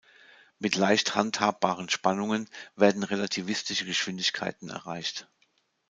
Mit 0.57 0.73
leicht 0.73 1.13
handhabbaren 1.13 1.87
Spannungen 1.87 2.49
werden 2.75 3.03
relativistische 3.03 3.85
Geschwindigkeiten 3.85 4.69
erreicht. 4.71 5.27